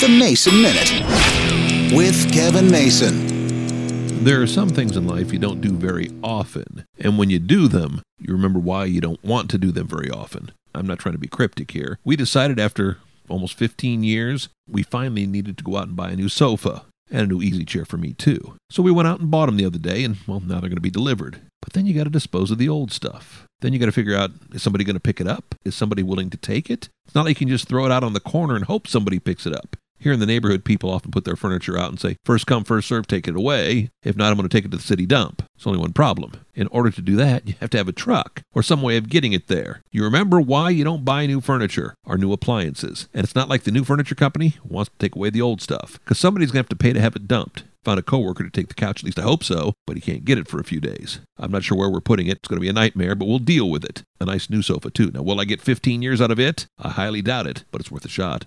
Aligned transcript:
The 0.00 0.08
Mason 0.08 0.62
Minute 0.62 1.94
with 1.94 2.32
Kevin 2.32 2.70
Mason. 2.70 4.24
There 4.24 4.40
are 4.40 4.46
some 4.46 4.70
things 4.70 4.96
in 4.96 5.06
life 5.06 5.30
you 5.30 5.38
don't 5.38 5.60
do 5.60 5.72
very 5.72 6.08
often, 6.24 6.86
and 6.98 7.18
when 7.18 7.28
you 7.28 7.38
do 7.38 7.68
them, 7.68 8.00
you 8.18 8.32
remember 8.32 8.58
why 8.58 8.86
you 8.86 9.02
don't 9.02 9.22
want 9.22 9.50
to 9.50 9.58
do 9.58 9.70
them 9.70 9.86
very 9.86 10.10
often. 10.10 10.52
I'm 10.74 10.86
not 10.86 11.00
trying 11.00 11.16
to 11.16 11.18
be 11.18 11.28
cryptic 11.28 11.72
here. 11.72 11.98
We 12.02 12.16
decided 12.16 12.58
after 12.58 12.96
almost 13.28 13.58
15 13.58 14.02
years, 14.02 14.48
we 14.66 14.82
finally 14.82 15.26
needed 15.26 15.58
to 15.58 15.64
go 15.64 15.76
out 15.76 15.88
and 15.88 15.96
buy 15.96 16.12
a 16.12 16.16
new 16.16 16.30
sofa 16.30 16.84
and 17.10 17.20
a 17.20 17.26
new 17.26 17.42
easy 17.42 17.66
chair 17.66 17.84
for 17.84 17.98
me 17.98 18.14
too. 18.14 18.56
So 18.70 18.82
we 18.82 18.90
went 18.90 19.06
out 19.06 19.20
and 19.20 19.30
bought 19.30 19.46
them 19.46 19.58
the 19.58 19.66
other 19.66 19.78
day, 19.78 20.02
and 20.02 20.16
well, 20.26 20.40
now 20.40 20.60
they're 20.60 20.70
going 20.70 20.76
to 20.76 20.80
be 20.80 20.88
delivered. 20.88 21.42
But 21.60 21.74
then 21.74 21.84
you 21.84 21.92
got 21.92 22.04
to 22.04 22.10
dispose 22.10 22.50
of 22.50 22.56
the 22.56 22.70
old 22.70 22.90
stuff. 22.90 23.46
Then 23.60 23.74
you 23.74 23.78
got 23.78 23.86
to 23.86 23.92
figure 23.92 24.16
out 24.16 24.30
is 24.54 24.62
somebody 24.62 24.82
going 24.82 24.96
to 24.96 25.00
pick 25.00 25.20
it 25.20 25.28
up? 25.28 25.54
Is 25.62 25.74
somebody 25.74 26.02
willing 26.02 26.30
to 26.30 26.38
take 26.38 26.70
it? 26.70 26.88
It's 27.04 27.14
not 27.14 27.26
like 27.26 27.38
you 27.38 27.46
can 27.46 27.54
just 27.54 27.68
throw 27.68 27.84
it 27.84 27.92
out 27.92 28.02
on 28.02 28.14
the 28.14 28.20
corner 28.20 28.56
and 28.56 28.64
hope 28.64 28.86
somebody 28.86 29.18
picks 29.18 29.44
it 29.44 29.54
up. 29.54 29.76
Here 30.00 30.14
in 30.14 30.18
the 30.18 30.26
neighborhood, 30.26 30.64
people 30.64 30.90
often 30.90 31.10
put 31.10 31.24
their 31.24 31.36
furniture 31.36 31.78
out 31.78 31.90
and 31.90 32.00
say, 32.00 32.16
first 32.24 32.46
come, 32.46 32.64
first 32.64 32.88
serve, 32.88 33.06
take 33.06 33.28
it 33.28 33.36
away. 33.36 33.90
If 34.02 34.16
not, 34.16 34.30
I'm 34.30 34.38
going 34.38 34.48
to 34.48 34.56
take 34.56 34.64
it 34.64 34.70
to 34.70 34.78
the 34.78 34.82
city 34.82 35.04
dump. 35.04 35.42
It's 35.54 35.66
only 35.66 35.78
one 35.78 35.92
problem. 35.92 36.32
In 36.54 36.68
order 36.68 36.90
to 36.90 37.02
do 37.02 37.16
that, 37.16 37.46
you 37.46 37.54
have 37.60 37.68
to 37.70 37.76
have 37.76 37.88
a 37.88 37.92
truck 37.92 38.40
or 38.54 38.62
some 38.62 38.80
way 38.80 38.96
of 38.96 39.10
getting 39.10 39.34
it 39.34 39.48
there. 39.48 39.82
You 39.90 40.02
remember 40.02 40.40
why 40.40 40.70
you 40.70 40.84
don't 40.84 41.04
buy 41.04 41.26
new 41.26 41.42
furniture 41.42 41.94
or 42.06 42.16
new 42.16 42.32
appliances. 42.32 43.08
And 43.12 43.24
it's 43.24 43.34
not 43.34 43.50
like 43.50 43.64
the 43.64 43.70
new 43.70 43.84
furniture 43.84 44.14
company 44.14 44.56
wants 44.64 44.90
to 44.90 44.96
take 44.98 45.14
away 45.14 45.28
the 45.28 45.42
old 45.42 45.60
stuff, 45.60 45.98
because 46.02 46.18
somebody's 46.18 46.50
going 46.50 46.64
to 46.64 46.64
have 46.64 46.70
to 46.70 46.76
pay 46.76 46.94
to 46.94 47.00
have 47.00 47.14
it 47.14 47.28
dumped. 47.28 47.64
Found 47.84 47.98
a 47.98 48.02
coworker 48.02 48.44
to 48.44 48.50
take 48.50 48.68
the 48.68 48.74
couch, 48.74 49.00
at 49.00 49.04
least 49.04 49.18
I 49.18 49.22
hope 49.22 49.42
so, 49.42 49.72
but 49.86 49.96
he 49.96 50.02
can't 50.02 50.24
get 50.24 50.36
it 50.36 50.48
for 50.48 50.60
a 50.60 50.64
few 50.64 50.80
days. 50.80 51.20
I'm 51.38 51.50
not 51.50 51.64
sure 51.64 51.78
where 51.78 51.88
we're 51.88 52.00
putting 52.00 52.26
it. 52.26 52.38
It's 52.38 52.48
going 52.48 52.58
to 52.58 52.60
be 52.60 52.68
a 52.68 52.74
nightmare, 52.74 53.14
but 53.14 53.26
we'll 53.26 53.38
deal 53.38 53.70
with 53.70 53.84
it. 53.84 54.02
A 54.20 54.26
nice 54.26 54.50
new 54.50 54.60
sofa, 54.60 54.90
too. 54.90 55.10
Now, 55.10 55.22
will 55.22 55.40
I 55.40 55.46
get 55.46 55.62
15 55.62 56.02
years 56.02 56.20
out 56.20 56.30
of 56.30 56.38
it? 56.38 56.66
I 56.78 56.90
highly 56.90 57.22
doubt 57.22 57.46
it, 57.46 57.64
but 57.70 57.80
it's 57.80 57.90
worth 57.90 58.04
a 58.04 58.10
shot. 58.10 58.44